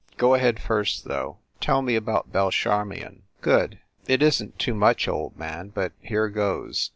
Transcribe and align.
"Go 0.17 0.33
ahead 0.33 0.59
first, 0.59 1.03
though. 1.05 1.37
Tell 1.59 1.83
me 1.83 1.95
about 1.95 2.31
Belle 2.31 2.49
Charmion." 2.49 3.21
"Good. 3.41 3.77
It 4.07 4.23
isn 4.23 4.49
t 4.53 4.57
too 4.57 4.73
much, 4.73 5.07
old 5.07 5.37
man, 5.37 5.67
but 5.75 5.93
here 6.01 6.27
goes. 6.27 6.89